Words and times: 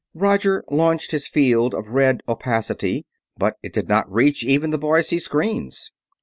Roger 0.15 0.63
launched 0.71 1.11
his 1.11 1.27
field 1.27 1.75
of 1.75 1.89
red 1.89 2.21
opacity, 2.27 3.05
but 3.37 3.57
it 3.61 3.71
did 3.71 3.87
not 3.87 4.11
reach 4.11 4.43
even 4.43 4.71
the 4.71 4.77
Boise's 4.79 5.25
screens. 5.25 5.91